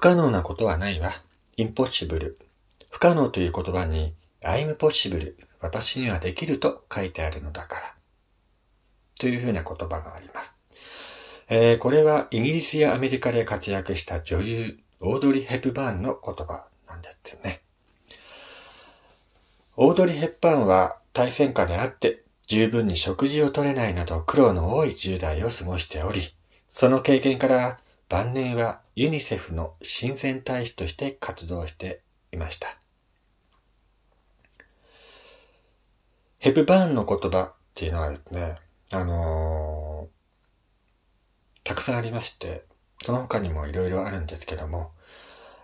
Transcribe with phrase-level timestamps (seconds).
[0.00, 1.12] 不可能なことはないわ。
[1.58, 2.32] impossible。
[2.88, 5.34] 不可能という言葉に I'm possible。
[5.60, 7.94] 私にはできると書いてあるのだから。
[9.18, 10.54] というふうな言葉があります。
[11.50, 17.60] えー、これはイギリスやアメリカで活躍した女優、オードリー・ヘプバーンの言葉なんですね。
[19.76, 26.34] オードリー・ヘッパーンは対戦下であって十分に食事を取れないなど苦労の多い10代を過ごしており、
[26.70, 32.76] その経験から晩年はユニセフの親善大使として活動していました。
[36.36, 38.56] ヘプバーンの言葉っていうのはですね、
[38.92, 42.66] あのー、たくさんありまして、
[43.02, 44.90] その他にもいろいろあるんですけども、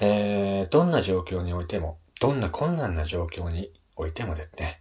[0.00, 4.80] えー、どんな状況においても、どんな困難な状況においてもですね、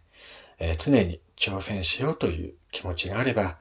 [0.57, 3.57] えー、常に挑戦しようという気持ちがあれば、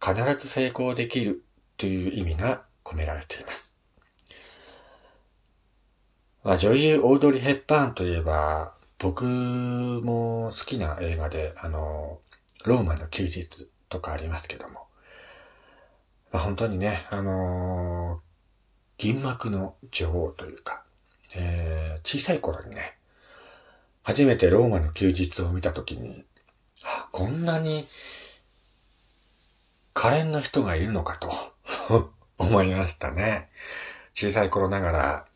[0.00, 1.42] 必ず成功できる
[1.76, 3.77] という意味が込められています。
[6.44, 12.20] まあ、女優オードリー・ヘッパーンといえば、僕も好きな映画で、あの、
[12.64, 14.86] ローマの休日とかありますけども、
[16.32, 18.20] まあ、本当にね、あの
[18.98, 20.82] 銀幕の女王というか、
[21.34, 22.96] えー、小さい頃にね、
[24.02, 26.24] 初めてローマの休日を見たときに、
[27.12, 27.88] こんなに
[29.94, 33.48] 可憐な人がいるのかと 思いましたね。
[34.14, 35.27] 小さい頃ながら、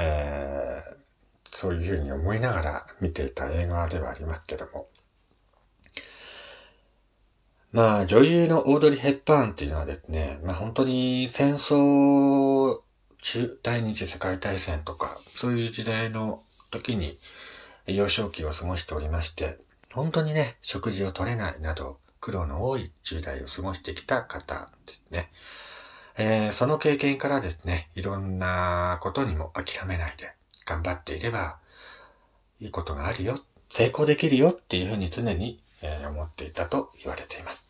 [0.00, 4.88] えー、そういうふうに思いながら見ていた映画ではありますけども。
[7.72, 12.80] まあ、女優のオードリー・ヘッパーンっていうのはですね、まあ本当に戦争
[13.22, 17.14] 中、第二次世界大戦とか、そういう時代の時に、
[17.86, 19.58] 幼少期を過ごしておりまして、
[19.92, 25.30] 本当にね、食事を取れないなど、苦労の多い10代を過ごしてきた方ですね。
[26.22, 30.30] えー、その経験からですね、いろんなことにも諦めないで、
[30.66, 31.56] 頑張っていれば、
[32.60, 33.40] いいことがあるよ、
[33.70, 37.66] 成功できるよっていうふうに常に、えー、思っていたと言われています。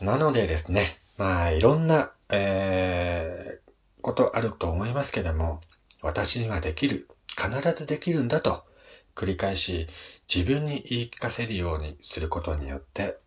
[0.00, 5.60] なのでですね、まあ、いろんな、えー、ことあると思いますけども、
[6.00, 7.06] 私にはできる。
[7.36, 8.64] 必ずできるんだと
[9.14, 9.86] 繰り返し
[10.32, 13.18] 自分に言い聞かせるようにすることによって、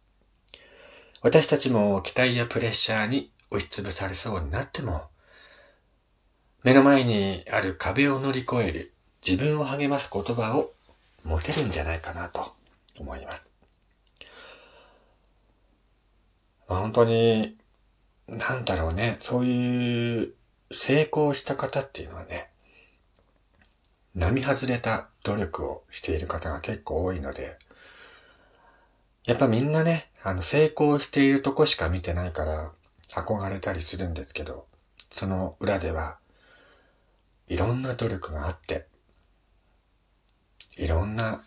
[1.23, 5.03] 私たちも期待やプレッシャーに押しつぶされそうになっても、
[6.63, 8.94] 目の前にある壁を乗り越える
[9.25, 10.73] 自分を励ます言葉を
[11.23, 12.51] 持てるんじゃないかなと
[13.00, 13.50] 思います。
[16.67, 17.57] まあ、本当に、
[18.28, 20.33] なんだろうね、そういう
[20.73, 22.50] 成功した方っていうのはね、
[24.13, 27.57] 並外れた努力をしている方が結構多いので、
[29.25, 32.72] やっぱみんなね、あの成功しているとこしか見てないから
[33.09, 34.67] 憧れたりするんですけど、
[35.11, 36.17] その裏では
[37.47, 38.88] いろんな努力があって、
[40.75, 41.44] いろんな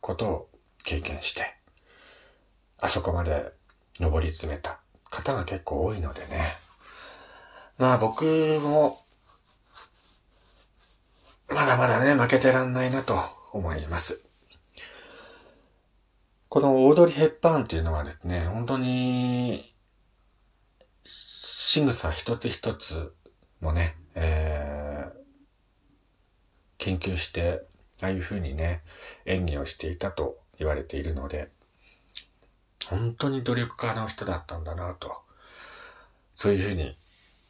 [0.00, 0.48] ことを
[0.84, 1.54] 経験して、
[2.78, 3.52] あそこまで
[3.98, 4.80] 登り詰めた
[5.10, 6.56] 方が結構多いのでね。
[7.76, 8.24] まあ僕
[8.62, 9.04] も
[11.50, 13.18] まだまだね、負けてらんないなと
[13.52, 14.20] 思います。
[16.50, 19.72] このオードリー・ヘッパーンっていうのはですね、本当に、
[21.04, 23.14] 仕草一つ一つ
[23.60, 25.10] もね、えー、
[26.78, 27.62] 研究して、
[28.02, 28.82] ああいう風にね、
[29.26, 31.52] 演技をしていたと言われているので、
[32.86, 35.18] 本当に努力家の人だったんだなと、
[36.34, 36.98] そういう風に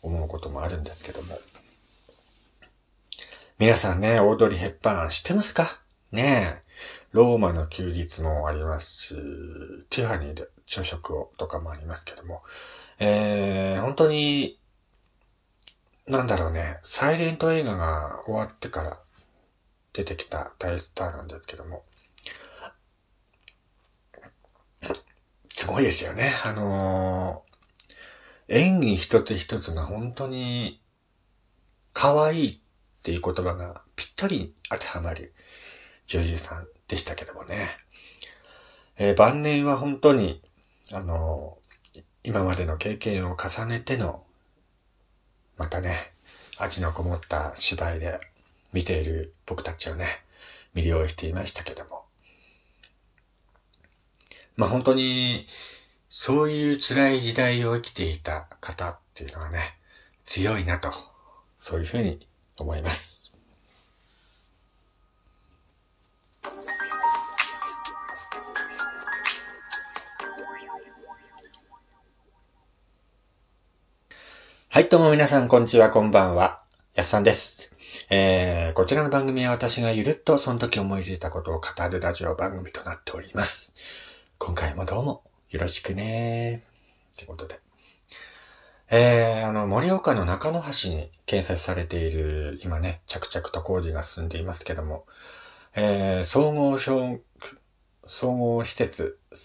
[0.03, 1.41] 思うこともあるんですけども。
[3.59, 5.81] 皆さんね、オードリー・ヘッパーン知ってますか？
[6.13, 6.70] ねえ。
[7.13, 9.15] ローマの休日もありますし、
[9.91, 12.43] ティファニーで朝食をとかもありますけども、
[12.99, 14.59] えー、本当に、
[16.07, 18.99] なんだろうね、サイレント映画が終わってから
[19.93, 21.85] 出てきた大スターなんですけども、
[25.51, 26.35] すごいですよね。
[26.45, 30.81] あのー、演技一つ一つが本当に
[31.93, 32.59] 可愛いっ
[33.03, 35.31] ていう言葉がぴったり当てはまり
[36.19, 37.71] る女優さんでしたけどもね。
[38.97, 40.43] えー、晩年は本当に、
[40.93, 44.25] あのー、今までの経験を重ねての、
[45.57, 46.13] またね、
[46.59, 48.21] 味のこもった芝居で
[48.73, 50.23] 見ている僕たちをね、
[50.75, 52.05] 魅了していましたけども。
[54.57, 55.47] まあ本当に、
[56.11, 59.79] そういう辛い時代を生きていた方っていうのはね、
[60.25, 60.93] 強いなと、
[61.59, 62.27] そういうふうに
[62.59, 63.20] 思います。
[74.73, 76.63] はい、どうも皆さん、こんにちは、こんばんは。
[76.95, 77.73] やっさんです。
[78.09, 83.73] えー、こちらの番組は私がゆるっとその時思いついたことを語るラジオ番組となっております。
[84.39, 86.63] 今回もどうもよろしくね
[87.19, 87.59] ということで。
[88.91, 95.05] えー、あの、盛岡の中野橋に建設されている、今ね、着々と工事が進んでいますけども、
[95.75, 97.19] えー、総合商、
[98.07, 99.19] 総合施設、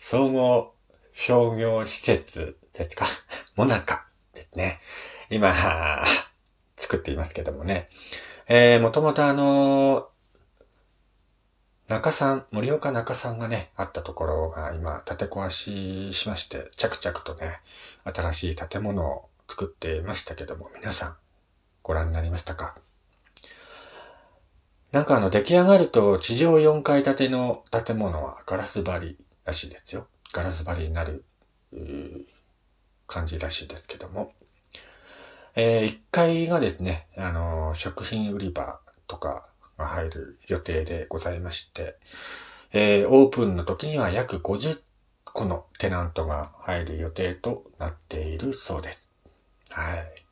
[0.00, 0.73] 総合
[1.14, 3.06] 商業施設ですか？
[3.56, 4.80] モナカですね。
[5.30, 5.54] 今、
[6.76, 7.88] 作っていますけどもね。
[8.46, 10.08] えー、もともとあの
[11.88, 17.60] 中さん、森岡中さんがね、あったところが今、建て壊ししまして、着々とね、
[18.04, 21.16] 新しい建物を作っていましたけども、皆さん、
[21.82, 22.76] ご覧になりましたか？
[24.92, 30.06] なんかあの、出来上がると、地上4階建ての建物はガラス張りらしいですよ。
[30.34, 31.24] ガラス張りになる、
[33.06, 34.32] 感じらしいですけども。
[35.54, 39.46] えー、1階がですね、あの、食品売り場とか
[39.78, 41.96] が入る予定でございまして、
[42.72, 44.80] えー、オープンの時には約50
[45.24, 49.08] 個のテナントが入る予定となっているそうです。
[49.70, 50.24] はい。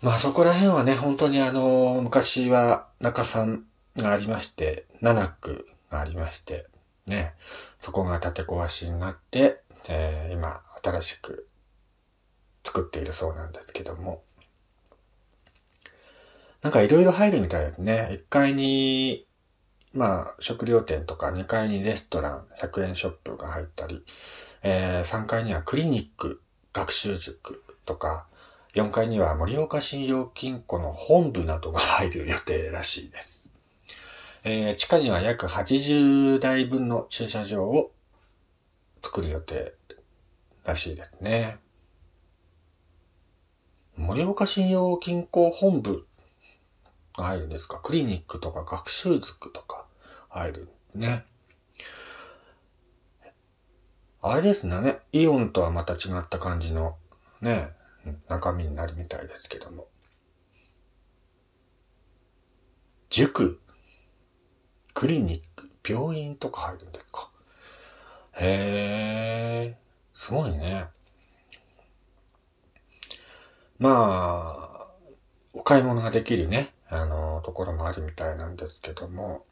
[0.00, 3.66] まあそこら辺はね、本当にあの、昔は中山
[3.98, 6.66] がありまして、七区がありまして、
[7.06, 7.34] ね、
[7.78, 11.48] そこが建て壊しになって、えー、今新しく
[12.64, 14.22] 作っているそうなんですけども。
[16.62, 18.08] なんかいろいろ入るみたいですね。
[18.10, 19.26] 1階に、
[19.92, 24.04] まあ、食料店とか、2階にレストラン、100円ショップが入ったり、
[24.62, 26.42] えー、3階にはクリニック、
[26.72, 28.26] 学習塾とか、
[28.74, 33.45] 4階には盛岡信用金庫の本部などが入る予定らしいです。
[34.48, 37.90] えー、地下には約80台分の駐車場を
[39.02, 39.74] 作る予定
[40.62, 41.58] らしいですね。
[43.96, 46.06] 盛岡信用金庫本部
[47.18, 47.80] が入るんですか？
[47.80, 49.84] クリニックとか学習塾とか
[50.28, 51.24] 入るんですね。
[54.22, 55.00] あれですね。
[55.10, 56.94] イオンとはまた違った感じの
[57.40, 57.70] ね、
[58.28, 59.88] 中身になるみたいですけども。
[63.10, 63.60] 塾、
[64.96, 67.28] クリニック、病院とか入るんですか？
[68.40, 69.78] へえ、
[70.14, 70.86] すごいね。
[73.78, 74.86] まあ、
[75.52, 79.44] お買い物ができるね、あの、ところもあるみたいなんですけども、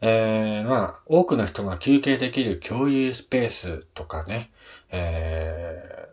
[0.00, 4.50] えー、まあ、多くの人が休憩できる共有スペースとかね、
[4.90, 6.08] え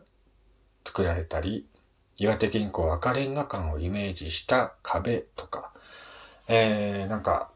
[0.83, 1.65] ー、作られたり、
[2.17, 5.73] 岩手銀行赤レンガ館をイメージした壁とか、
[6.47, 7.49] えー、なんか、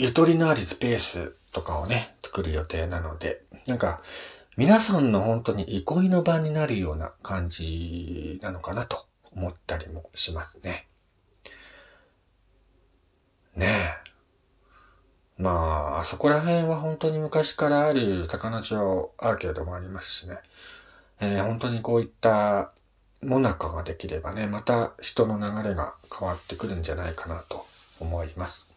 [0.00, 4.00] ゆとりのあるスペースとかをね、作る予定なので、なんか、
[4.56, 9.04] 皆さんの本当に憩いの場になるような感じなのかなと
[9.36, 10.88] 思ったりもしますね。
[13.54, 13.94] ね
[15.36, 15.42] え。
[15.42, 20.38] まあ、あそこら辺は本当に昔からある魚町アーケードもありますしね。
[21.20, 22.72] えー、本当にこういった
[23.20, 27.66] モナカができればね、また人の流れが変わってくるんじゃないかなと
[28.00, 28.69] 思います。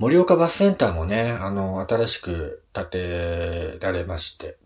[0.00, 4.56] 盛岡バスセンターもね、あの、新しく建てられまして、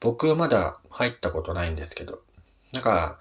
[0.00, 2.20] 僕はまだ入ったことないんですけど、
[2.72, 3.20] なんか、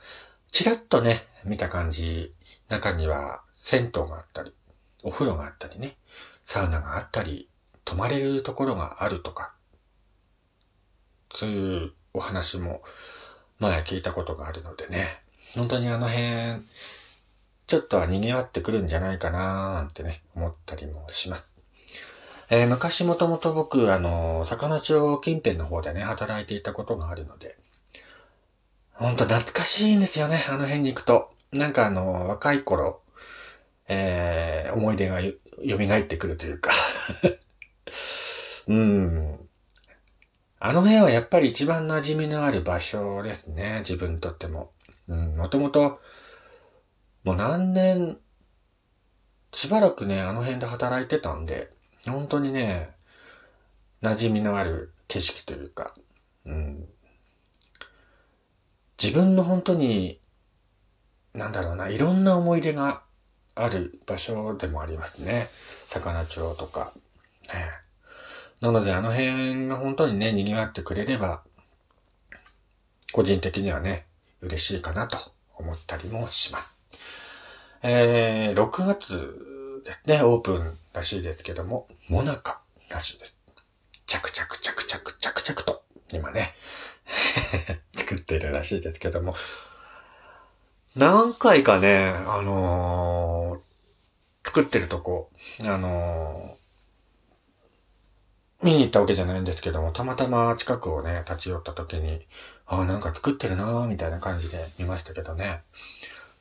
[0.51, 2.33] ちらっとね、見た感じ、
[2.67, 4.55] 中には銭湯があったり、
[5.03, 5.97] お風呂があったりね、
[6.45, 7.47] サウナがあったり、
[7.85, 9.53] 泊まれるところがあるとか、
[11.31, 12.81] そういうお話も
[13.59, 15.21] 前聞いたことがあるのでね、
[15.53, 16.63] 本当にあの辺、
[17.69, 21.53] ちょっとは賑わってくるんじゃないかなーなんてね、思ったりもします。
[22.49, 27.57] えー、昔もともと僕、あの、魚町近辺の方でね、働いていたことがあるので、
[28.93, 31.31] ほんと懐かしいんですよね、あの辺に行くと。
[31.51, 33.01] なんかあの、若い頃、
[33.87, 36.71] えー、思い出がよ蘇ってくるというか
[38.67, 39.47] うん。
[40.59, 44.71] あの辺はやっぱり一番馴染みのある場所ですね、自分にとっても。
[45.07, 45.99] うん、もともと、
[47.23, 48.17] もう何年、
[49.53, 51.69] しばらくね、あの辺で働いてたんで、
[52.07, 52.95] 本当にね、
[54.01, 55.93] 馴染みのある景色というか、
[56.45, 56.87] うん、
[59.01, 60.19] 自分の本当に、
[61.33, 63.03] なんだろうな、いろんな思い出が
[63.55, 65.49] ある場所でもありますね。
[65.87, 66.93] 魚町とか。
[67.53, 67.71] ね、
[68.61, 71.43] なのであの辺が本当にね、賑わってくれれば、
[73.11, 74.05] 個人的にはね、
[74.41, 75.17] 嬉しいかなと
[75.53, 76.78] 思ったりもします。
[77.81, 83.37] えー、6月ですね、オープンらしいですけども、モナカらしいです。
[84.05, 86.55] 着々着々着々と、今ね、
[87.95, 89.33] 作ってるらしいですけども、
[90.97, 95.29] 何回かね、あのー、作ってるとこ、
[95.61, 102.27] あのー、見に行ったわけじゃないんですけども、たまたま近くをね、立ち寄った時に、
[102.65, 105.61] ああ、なんか作ってるなーみたいな感じで見ましたけどね。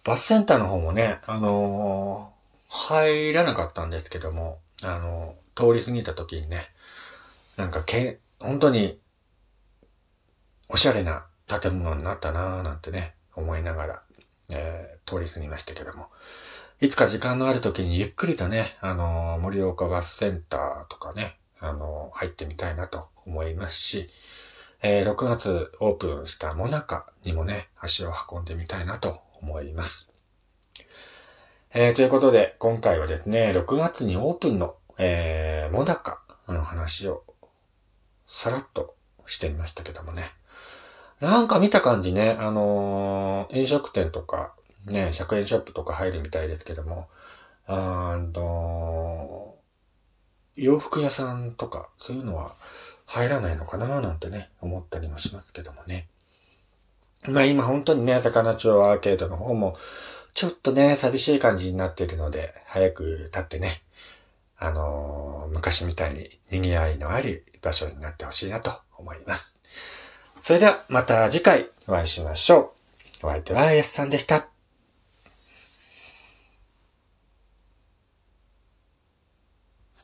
[0.08, 6.70] バスセンターの方もね、あのー、入らなかったんですけども、あのー、通り過ぎた時にね、
[7.58, 8.98] なんかけ、本当に、
[10.70, 14.02] おしゃれな建物になったなーなんてね、思いながら、
[14.48, 16.06] えー、通り過ぎましたけども。
[16.80, 24.08] いつか時間のある時にゆっくりとね、あのー、盛岡バスセンターとかね、あの、入ってみたいなと思いますし、
[24.80, 30.12] えー、6月オープンしたモナカにもね、足を運んでみたいなと思います。
[31.74, 37.24] えー、ということで、今回はですね、6月にオープンの、えー、モナカの話を
[38.26, 38.94] さらっと
[39.26, 40.32] してみましたけどもね。
[41.20, 44.54] なんか見た感じね、あのー、飲食店とか、
[44.86, 47.08] ね、100円ショップとか入るみたいですけども、
[47.66, 49.56] あの
[50.56, 52.56] 洋服屋さんとか、そういうのは
[53.04, 56.08] 入らないのかななんてね、思ったりもしますけどもね。
[57.26, 59.76] まあ今本当にね、魚町アーケードの方も、
[60.34, 63.82] ちょっとね、寂しい感じになっているので、早く立ってね、
[64.56, 69.56] あのー、昔みたいに賑わいのある場所になってほしいなと思います。
[70.36, 72.74] それではまた次回お会いしましょ
[73.22, 73.26] う。
[73.26, 74.57] お相手はやすさんでした。